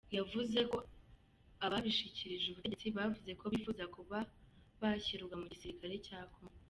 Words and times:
Yavuze 0.17 0.59
ko 0.71 0.77
aba 1.65 1.77
bishyikirije 1.85 2.45
ubutegetsi 2.47 2.87
bavuze 2.97 3.31
ko 3.39 3.45
bifuza 3.53 3.83
kuba 3.95 4.17
bashyirwa 4.81 5.33
mu 5.41 5.45
gisirikare 5.51 5.95
cya 6.07 6.21
Kongo. 6.33 6.53